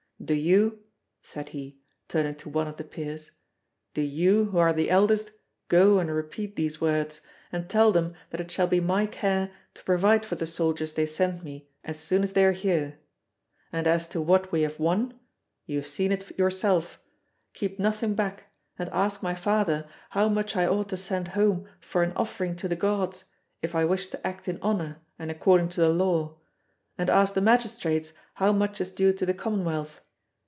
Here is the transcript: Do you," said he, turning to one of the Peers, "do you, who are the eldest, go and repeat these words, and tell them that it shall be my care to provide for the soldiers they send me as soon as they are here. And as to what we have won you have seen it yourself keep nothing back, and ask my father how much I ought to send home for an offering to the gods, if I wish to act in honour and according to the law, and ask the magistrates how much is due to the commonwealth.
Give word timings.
Do 0.23 0.35
you," 0.35 0.83
said 1.23 1.49
he, 1.49 1.79
turning 2.07 2.35
to 2.35 2.49
one 2.49 2.67
of 2.67 2.77
the 2.77 2.83
Peers, 2.83 3.31
"do 3.95 4.01
you, 4.03 4.45
who 4.51 4.59
are 4.59 4.71
the 4.71 4.91
eldest, 4.91 5.31
go 5.67 5.97
and 5.97 6.11
repeat 6.13 6.55
these 6.55 6.79
words, 6.79 7.21
and 7.51 7.67
tell 7.67 7.91
them 7.91 8.13
that 8.29 8.39
it 8.39 8.51
shall 8.51 8.67
be 8.67 8.79
my 8.79 9.07
care 9.07 9.51
to 9.73 9.83
provide 9.83 10.23
for 10.23 10.35
the 10.35 10.45
soldiers 10.45 10.93
they 10.93 11.07
send 11.07 11.43
me 11.43 11.69
as 11.83 11.97
soon 11.97 12.21
as 12.21 12.33
they 12.33 12.45
are 12.45 12.51
here. 12.51 12.99
And 13.73 13.87
as 13.87 14.07
to 14.09 14.21
what 14.21 14.51
we 14.51 14.61
have 14.61 14.77
won 14.79 15.19
you 15.65 15.77
have 15.79 15.87
seen 15.87 16.11
it 16.11 16.37
yourself 16.37 17.01
keep 17.55 17.79
nothing 17.79 18.13
back, 18.13 18.43
and 18.77 18.89
ask 18.89 19.23
my 19.23 19.33
father 19.33 19.89
how 20.11 20.29
much 20.29 20.55
I 20.55 20.67
ought 20.67 20.89
to 20.89 20.97
send 20.97 21.29
home 21.29 21.67
for 21.79 22.03
an 22.03 22.13
offering 22.15 22.55
to 22.57 22.67
the 22.67 22.75
gods, 22.75 23.23
if 23.63 23.73
I 23.73 23.85
wish 23.85 24.05
to 24.11 24.25
act 24.27 24.47
in 24.47 24.61
honour 24.61 25.01
and 25.17 25.31
according 25.31 25.69
to 25.69 25.81
the 25.81 25.89
law, 25.89 26.37
and 26.95 27.09
ask 27.09 27.33
the 27.33 27.41
magistrates 27.41 28.13
how 28.35 28.51
much 28.51 28.79
is 28.79 28.91
due 28.91 29.13
to 29.13 29.25
the 29.25 29.33
commonwealth. 29.33 29.99